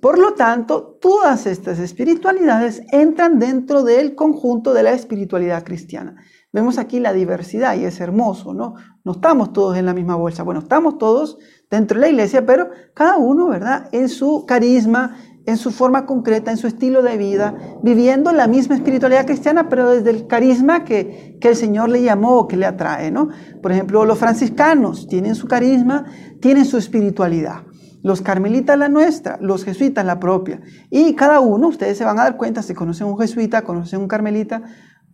Por 0.00 0.18
lo 0.18 0.34
tanto, 0.34 0.98
todas 1.00 1.46
estas 1.46 1.78
espiritualidades 1.78 2.82
entran 2.90 3.38
dentro 3.38 3.84
del 3.84 4.14
conjunto 4.14 4.74
de 4.74 4.82
la 4.82 4.92
espiritualidad 4.92 5.64
cristiana. 5.64 6.16
Vemos 6.52 6.78
aquí 6.78 7.00
la 7.00 7.12
diversidad 7.12 7.76
y 7.76 7.84
es 7.84 8.00
hermoso, 8.00 8.54
¿no? 8.54 8.74
No 9.06 9.12
estamos 9.12 9.52
todos 9.52 9.76
en 9.76 9.86
la 9.86 9.94
misma 9.94 10.16
bolsa. 10.16 10.42
Bueno, 10.42 10.58
estamos 10.58 10.98
todos 10.98 11.38
dentro 11.70 11.94
de 11.94 12.06
la 12.06 12.08
iglesia, 12.10 12.44
pero 12.44 12.70
cada 12.92 13.18
uno, 13.18 13.46
¿verdad? 13.46 13.88
En 13.92 14.08
su 14.08 14.44
carisma, 14.46 15.16
en 15.46 15.58
su 15.58 15.70
forma 15.70 16.06
concreta, 16.06 16.50
en 16.50 16.56
su 16.56 16.66
estilo 16.66 17.02
de 17.04 17.16
vida, 17.16 17.54
viviendo 17.84 18.32
la 18.32 18.48
misma 18.48 18.74
espiritualidad 18.74 19.24
cristiana, 19.24 19.68
pero 19.68 19.90
desde 19.90 20.10
el 20.10 20.26
carisma 20.26 20.82
que, 20.82 21.38
que 21.40 21.50
el 21.50 21.54
Señor 21.54 21.88
le 21.88 22.02
llamó 22.02 22.36
o 22.36 22.48
que 22.48 22.56
le 22.56 22.66
atrae, 22.66 23.12
¿no? 23.12 23.28
Por 23.62 23.70
ejemplo, 23.70 24.04
los 24.04 24.18
franciscanos 24.18 25.06
tienen 25.06 25.36
su 25.36 25.46
carisma, 25.46 26.06
tienen 26.40 26.64
su 26.64 26.76
espiritualidad. 26.76 27.62
Los 28.02 28.22
carmelitas 28.22 28.76
la 28.76 28.88
nuestra, 28.88 29.38
los 29.40 29.64
jesuitas 29.64 30.04
la 30.04 30.18
propia. 30.18 30.60
Y 30.90 31.14
cada 31.14 31.38
uno, 31.38 31.68
ustedes 31.68 31.96
se 31.96 32.04
van 32.04 32.18
a 32.18 32.24
dar 32.24 32.36
cuenta, 32.36 32.60
si 32.62 32.74
conocen 32.74 33.06
un 33.06 33.18
jesuita, 33.18 33.62
conocen 33.62 34.00
un 34.00 34.08
carmelita, 34.08 34.64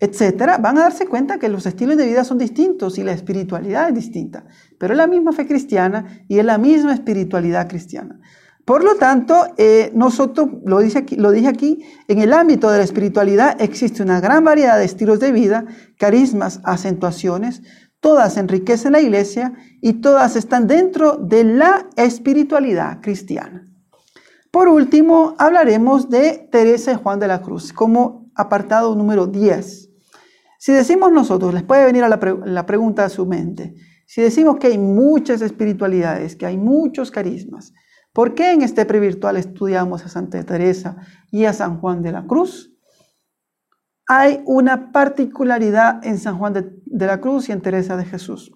etcétera, 0.03 0.59
van 0.59 0.79
a 0.79 0.81
darse 0.81 1.07
cuenta 1.07 1.39
que 1.39 1.49
los 1.49 1.65
estilos 1.65 1.97
de 1.97 2.07
vida 2.07 2.25
son 2.25 2.37
distintos 2.37 2.99
y 2.99 3.05
la 3.05 3.13
espiritualidad 3.13 3.89
es 3.89 3.95
distinta. 3.95 4.45
Pero 4.77 4.95
es 4.95 4.99
la 4.99 5.07
misma 5.07 5.31
fe 5.31 5.47
cristiana 5.47 6.25
y 6.27 6.41
es 6.41 6.45
la 6.45 6.59
misma 6.59 6.93
espiritualidad 6.93 7.69
cristiana. 7.69 8.19
Por 8.65 8.83
lo 8.83 8.97
tanto, 8.97 9.47
eh, 9.57 9.93
nosotros, 9.95 10.49
lo, 10.65 10.81
dice 10.81 11.07
lo 11.17 11.31
dije 11.31 11.47
aquí, 11.47 11.85
en 12.09 12.19
el 12.19 12.33
ámbito 12.33 12.69
de 12.69 12.79
la 12.79 12.85
espiritualidad 12.85 13.63
existe 13.63 14.03
una 14.03 14.21
gran 14.21 14.43
variedad 14.43 14.77
de 14.77 14.87
estilos 14.87 15.21
de 15.21 15.31
vida, 15.31 15.67
carismas, 15.99 16.61
acentuaciones, 16.65 17.63
todas 18.01 18.37
enriquecen 18.39 18.93
la 18.93 19.01
iglesia 19.01 19.53
y 19.81 20.01
todas 20.01 20.35
están 20.35 20.67
dentro 20.67 21.17
de 21.17 21.45
la 21.45 21.87
espiritualidad 21.95 23.01
cristiana. 23.03 23.69
Por 24.51 24.67
último, 24.67 25.37
hablaremos 25.39 26.11
de 26.11 26.49
Teresa 26.51 26.91
y 26.91 26.97
Juan 26.97 27.21
de 27.21 27.29
la 27.29 27.41
Cruz 27.41 27.73
como 27.73 28.33
apartado 28.35 28.97
número 28.97 29.29
10. 29.29 29.92
Si 30.63 30.71
decimos 30.71 31.11
nosotros, 31.11 31.53
les 31.53 31.65
puede 31.65 31.85
venir 31.85 32.05
a 32.05 32.09
la, 32.09 32.21
la 32.45 32.67
pregunta 32.67 33.05
a 33.05 33.09
su 33.09 33.27
mente, 33.27 33.75
si 34.07 34.23
decimos 34.23 34.59
que 34.59 34.69
hay 34.69 34.79
muchas 34.79 35.43
espiritualidades, 35.43 36.37
que 36.37 36.47
hay 36.47 36.57
muchos 36.57 37.11
carismas, 37.11 37.73
¿Por 38.13 38.35
qué 38.35 38.53
en 38.53 38.63
este 38.63 38.85
previrtual 38.85 39.39
estudiamos 39.39 40.05
a 40.05 40.09
Santa 40.09 40.43
Teresa 40.45 40.97
y 41.31 41.47
a 41.47 41.55
San 41.55 41.81
Juan 41.81 42.03
de 42.03 42.13
la 42.13 42.27
Cruz? 42.27 42.77
Hay 44.07 44.43
una 44.45 44.93
particularidad 44.93 46.05
en 46.07 46.19
San 46.19 46.39
Juan 46.39 46.53
de, 46.53 47.07
la 47.07 47.21
Cruz 47.21 47.49
y 47.49 47.53
en 47.53 47.63
Teresa 47.63 47.97
de 47.97 48.05
Jesús. 48.05 48.53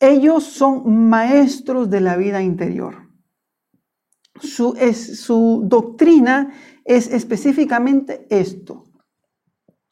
Ellos 0.00 0.42
son 0.42 1.08
maestros 1.08 1.88
de 1.88 2.00
la 2.00 2.16
vida 2.16 2.42
interior. 2.42 3.08
Su, 4.40 4.76
su 4.92 5.62
doctrina 5.64 6.52
es 6.84 7.10
específicamente 7.10 8.26
esto, 8.30 8.85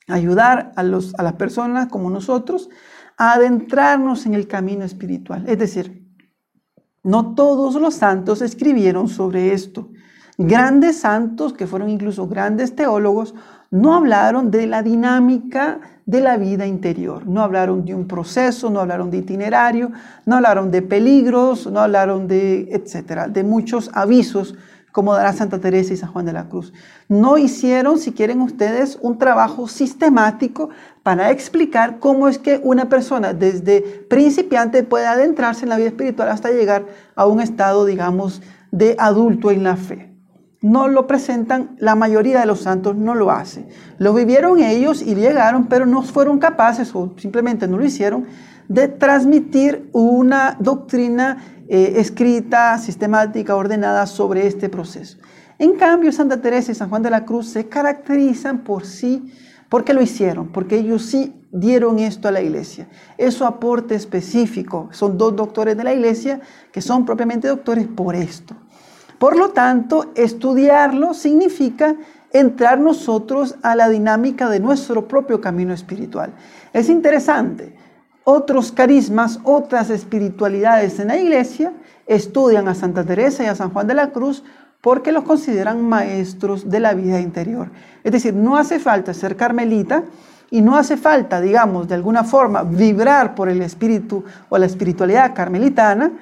ayudar 0.09 0.73
a, 0.77 0.83
los, 0.83 1.15
a 1.17 1.23
las 1.23 1.35
personas 1.35 1.89
como 1.89 2.11
nosotros 2.11 2.69
a 3.17 3.33
adentrarnos 3.35 4.27
en 4.27 4.35
el 4.35 4.47
camino 4.47 4.85
espiritual. 4.85 5.45
Es 5.49 5.59
decir, 5.59 6.05
no 7.03 7.35
todos 7.35 7.75
los 7.75 7.95
santos 7.95 8.43
escribieron 8.43 9.09
sobre 9.09 9.53
esto. 9.53 9.91
Grandes 10.37 10.99
santos, 10.99 11.53
que 11.53 11.67
fueron 11.67 11.91
incluso 11.91 12.27
grandes 12.27 12.75
teólogos, 12.75 13.35
no 13.71 13.95
hablaron 13.95 14.51
de 14.51 14.67
la 14.67 14.83
dinámica 14.83 15.81
de 16.07 16.21
la 16.21 16.37
vida 16.37 16.67
interior, 16.67 17.27
no 17.27 17.43
hablaron 17.43 17.85
de 17.85 17.95
un 17.95 18.07
proceso, 18.07 18.71
no 18.71 18.81
hablaron 18.81 19.11
de 19.11 19.19
itinerario, 19.19 19.93
no 20.27 20.37
hablaron 20.37 20.71
de 20.71 20.83
peligros, 20.83 21.67
no 21.71 21.81
hablaron 21.81 22.27
de, 22.27 22.69
etcétera, 22.73 23.29
de 23.29 23.45
muchos 23.45 23.91
avisos 23.95 24.55
como 24.95 25.13
dará 25.13 25.33
Santa 25.33 25.59
Teresa 25.59 25.93
y 25.93 25.97
San 25.97 26.13
Juan 26.13 26.25
de 26.25 26.33
la 26.33 26.49
Cruz. 26.49 26.73
No 27.09 27.37
hicieron, 27.37 27.99
si 27.99 28.13
quieren 28.13 28.41
ustedes, 28.41 28.97
un 29.03 29.19
trabajo 29.19 29.67
sistemático 29.67 30.71
para 31.03 31.33
explicar 31.33 31.99
cómo 31.99 32.29
es 32.29 32.39
que 32.39 32.61
una 32.63 32.89
persona 32.89 33.33
desde 33.33 33.81
principiante 34.09 34.85
puede 34.85 35.07
adentrarse 35.07 35.65
en 35.65 35.71
la 35.71 35.79
vida 35.79 35.89
espiritual 35.89 36.29
hasta 36.29 36.53
llegar 36.53 36.87
a 37.17 37.27
un 37.27 37.41
estado, 37.41 37.87
digamos, 37.87 38.41
de 38.71 38.95
adulto 38.97 39.51
en 39.51 39.65
la 39.65 39.75
fe. 39.75 40.15
No 40.61 40.87
lo 40.87 41.09
presentan, 41.09 41.75
la 41.81 41.97
mayoría 41.97 42.39
de 42.39 42.47
los 42.47 42.61
santos 42.61 42.95
no 42.95 43.17
lo 43.17 43.33
hace. 43.33 43.67
Lo 43.99 44.15
vivieron 44.15 44.61
ellos 44.61 45.03
y 45.03 45.17
llegaron, 45.17 45.67
pero 45.67 45.87
no 45.87 46.03
fueron 46.03 46.39
capaces 46.39 46.95
o 46.95 47.15
simplemente 47.17 47.67
no 47.67 47.79
lo 47.79 47.85
hicieron 47.85 48.27
de 48.69 48.89
transmitir 48.89 49.89
una 49.93 50.57
doctrina 50.59 51.39
eh, 51.69 51.95
escrita, 51.97 52.79
sistemática, 52.79 53.57
ordenada 53.57 54.07
sobre 54.07 54.47
este 54.47 54.69
proceso. 54.69 55.19
En 55.59 55.77
cambio, 55.77 56.13
Santa 56.13 56.41
Teresa 56.41 56.73
y 56.73 56.75
San 56.75 56.89
Juan 56.89 57.03
de 57.03 57.11
la 57.11 57.25
Cruz 57.25 57.49
se 57.49 57.69
caracterizan 57.69 58.65
por 58.65 58.85
sí, 58.85 59.33
porque 59.69 59.95
lo 59.95 60.03
hicieron, 60.03 60.49
porque 60.49 60.77
ellos 60.77 61.07
sí 61.07 61.35
dieron 61.53 61.99
esto 62.01 62.29
a 62.29 62.33
la 62.33 62.43
iglesia. 62.43 62.89
Eso 63.17 63.47
aporte 63.47 63.95
específico. 63.95 64.89
Son 64.93 65.17
dos 65.17 65.35
doctores 65.37 65.77
de 65.77 65.85
la 65.85 65.95
iglesia 65.95 66.41
que 66.73 66.81
son 66.81 67.05
propiamente 67.07 67.49
doctores 67.49 67.87
por 67.87 68.15
esto. 68.15 68.55
Por 69.19 69.37
lo 69.37 69.51
tanto, 69.51 70.11
estudiarlo 70.17 71.15
significa 71.15 71.97
entrar 72.33 72.81
nosotros 72.81 73.55
a 73.63 73.77
la 73.77 73.89
dinámica 73.89 74.51
de 74.51 74.59
nuestro 74.59 75.07
propio 75.07 75.41
camino 75.41 75.73
espiritual. 75.73 76.35
Es 76.73 76.89
interesante 76.89 77.77
otros 78.25 78.73
carismas, 78.73 79.39
otras 79.45 79.91
espiritualidades 79.91 80.99
en 80.99 81.09
la 81.09 81.19
iglesia, 81.19 81.73
estudian 82.07 82.69
a 82.69 82.75
Santa 82.75 83.05
Teresa 83.05 83.45
y 83.45 83.47
a 83.47 83.55
San 83.55 83.71
Juan 83.71 83.87
de 83.87 83.95
la 83.95 84.11
Cruz 84.11 84.43
porque 84.81 85.13
los 85.13 85.25
consideran 85.25 85.83
maestros 85.83 86.69
de 86.69 86.81
la 86.81 86.93
vida 86.93 87.21
interior. 87.21 87.71
Es 88.03 88.13
decir, 88.13 88.35
no 88.35 88.57
hace 88.57 88.79
falta 88.79 89.15
ser 89.15 89.37
carmelita 89.37 90.05
y 90.51 90.61
no 90.61 90.77
hace 90.77 90.97
falta, 90.97 91.41
digamos, 91.41 91.89
de 91.89 91.95
alguna 91.95 92.23
forma 92.23 92.63
vibrar 92.63 93.35
por 93.35 93.49
el 93.49 93.63
espíritu 93.63 94.25
o 94.51 94.59
la 94.59 94.67
espiritualidad 94.67 95.35
carmelitana 95.35 96.13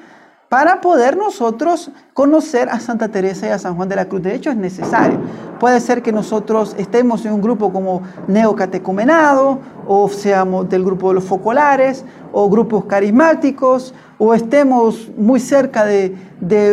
para 0.52 0.82
poder 0.82 1.16
nosotros 1.16 1.90
conocer 2.12 2.68
a 2.68 2.78
Santa 2.78 3.08
Teresa 3.08 3.46
y 3.46 3.48
a 3.48 3.58
San 3.58 3.74
Juan 3.74 3.88
de 3.88 3.96
la 3.96 4.04
Cruz. 4.04 4.22
De 4.22 4.34
hecho, 4.34 4.50
es 4.50 4.56
necesario. 4.58 5.18
Puede 5.58 5.80
ser 5.80 6.02
que 6.02 6.12
nosotros 6.12 6.74
estemos 6.76 7.24
en 7.24 7.32
un 7.32 7.40
grupo 7.40 7.72
como 7.72 8.02
neocatecumenado, 8.28 9.60
o 9.86 10.10
seamos 10.10 10.68
del 10.68 10.84
grupo 10.84 11.08
de 11.08 11.14
los 11.14 11.24
focolares, 11.24 12.04
o 12.32 12.50
grupos 12.50 12.84
carismáticos, 12.84 13.94
o 14.18 14.34
estemos 14.34 15.10
muy 15.16 15.40
cerca 15.40 15.86
de, 15.86 16.18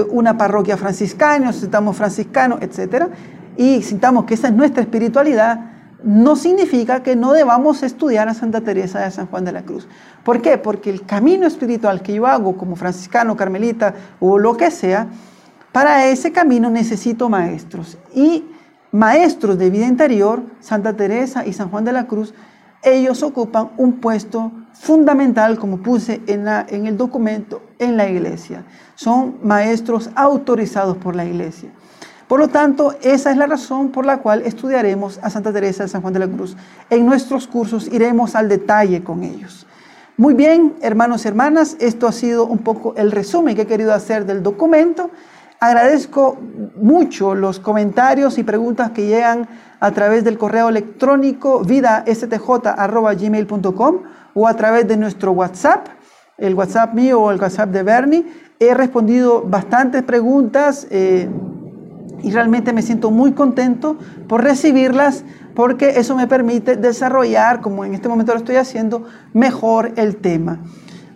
una 0.09 0.37
parroquia 0.37 0.75
franciscana, 0.75 1.47
o 1.47 1.51
estamos 1.51 1.95
franciscanos, 1.95 2.59
etc. 2.61 3.05
Y 3.55 3.81
sintamos 3.81 4.25
que 4.25 4.33
esa 4.33 4.49
es 4.49 4.55
nuestra 4.55 4.81
espiritualidad, 4.81 5.68
no 6.03 6.35
significa 6.35 7.03
que 7.03 7.15
no 7.15 7.33
debamos 7.33 7.83
estudiar 7.83 8.29
a 8.29 8.33
Santa 8.33 8.61
Teresa 8.61 8.99
de 8.99 9.11
San 9.11 9.27
Juan 9.27 9.45
de 9.45 9.51
la 9.51 9.63
Cruz. 9.63 9.87
¿Por 10.23 10.41
qué? 10.41 10.57
Porque 10.57 10.89
el 10.89 11.05
camino 11.05 11.45
espiritual 11.45 12.01
que 12.01 12.13
yo 12.13 12.25
hago 12.25 12.57
como 12.57 12.75
franciscano, 12.75 13.35
carmelita 13.35 13.93
o 14.19 14.37
lo 14.37 14.55
que 14.55 14.71
sea, 14.71 15.07
para 15.71 16.07
ese 16.07 16.31
camino 16.31 16.69
necesito 16.69 17.29
maestros. 17.29 17.97
Y 18.13 18.45
maestros 18.91 19.57
de 19.57 19.69
vida 19.69 19.85
interior, 19.85 20.43
Santa 20.59 20.95
Teresa 20.95 21.45
y 21.45 21.53
San 21.53 21.69
Juan 21.69 21.85
de 21.85 21.91
la 21.91 22.07
Cruz, 22.07 22.33
ellos 22.81 23.23
ocupan 23.23 23.71
un 23.77 23.99
puesto 23.99 24.51
fundamental, 24.73 25.59
como 25.59 25.77
puse 25.77 26.21
en, 26.27 26.47
en 26.47 26.87
el 26.87 26.95
documento, 26.95 27.61
en 27.77 27.97
la 27.97 28.09
iglesia. 28.09 28.63
Son 28.95 29.37
maestros 29.43 30.09
autorizados 30.15 30.97
por 30.97 31.15
la 31.15 31.25
iglesia. 31.25 31.69
Por 32.29 32.39
lo 32.39 32.47
tanto, 32.47 32.95
esa 33.01 33.31
es 33.31 33.37
la 33.37 33.47
razón 33.47 33.89
por 33.89 34.05
la 34.05 34.17
cual 34.17 34.43
estudiaremos 34.43 35.19
a 35.23 35.31
Santa 35.31 35.51
Teresa 35.51 35.81
de 35.81 35.89
San 35.89 36.03
Juan 36.03 36.13
de 36.13 36.19
la 36.19 36.27
Cruz. 36.27 36.55
En 36.91 37.07
nuestros 37.07 37.47
cursos 37.47 37.91
iremos 37.91 38.35
al 38.35 38.47
detalle 38.47 39.03
con 39.03 39.23
ellos. 39.23 39.65
Muy 40.15 40.35
bien, 40.35 40.75
hermanos 40.83 41.25
y 41.25 41.27
hermanas, 41.27 41.75
esto 41.79 42.07
ha 42.07 42.11
sido 42.11 42.45
un 42.45 42.59
poco 42.59 42.93
el 42.97 43.11
resumen 43.11 43.55
que 43.55 43.63
he 43.63 43.65
querido 43.65 43.95
hacer 43.95 44.27
del 44.27 44.43
documento. 44.43 45.09
Agradezco 45.59 46.37
mucho 46.75 47.33
los 47.33 47.59
comentarios 47.59 48.37
y 48.37 48.43
preguntas 48.43 48.91
que 48.91 49.07
llegan 49.07 49.49
a 49.79 49.89
través 49.89 50.23
del 50.23 50.37
correo 50.37 50.69
electrónico 50.69 51.61
vidastj.gmail.com 51.61 53.95
o 54.35 54.47
a 54.47 54.53
través 54.53 54.87
de 54.87 54.97
nuestro 54.97 55.31
WhatsApp, 55.31 55.87
el 56.37 56.53
WhatsApp 56.53 56.93
mío 56.93 57.21
o 57.21 57.31
el 57.31 57.41
WhatsApp 57.41 57.71
de 57.71 57.81
Bernie. 57.81 58.23
He 58.59 58.75
respondido 58.75 59.41
bastantes 59.41 60.03
preguntas. 60.03 60.85
Eh, 60.91 61.27
y 62.23 62.31
realmente 62.31 62.73
me 62.73 62.81
siento 62.81 63.11
muy 63.11 63.31
contento 63.33 63.97
por 64.27 64.43
recibirlas 64.43 65.23
porque 65.55 65.99
eso 65.99 66.15
me 66.15 66.27
permite 66.27 66.75
desarrollar, 66.75 67.61
como 67.61 67.85
en 67.85 67.93
este 67.93 68.07
momento 68.07 68.33
lo 68.33 68.39
estoy 68.39 68.55
haciendo, 68.55 69.05
mejor 69.33 69.93
el 69.95 70.17
tema. 70.17 70.59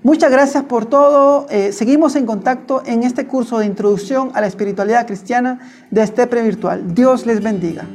Muchas 0.03 0.31
gracias 0.31 0.63
por 0.65 0.85
todo. 0.85 1.47
Eh, 1.49 1.71
seguimos 1.71 2.17
en 2.17 2.25
contacto 2.25 2.83
en 2.85 3.03
este 3.03 3.25
curso 3.25 3.59
de 3.59 3.65
introducción 3.65 4.31
a 4.33 4.41
la 4.41 4.47
espiritualidad 4.47 5.07
cristiana 5.07 5.59
de 5.91 6.03
este 6.03 6.25
Virtual. 6.25 6.93
Dios 6.93 7.25
les 7.25 7.41
bendiga. 7.41 7.85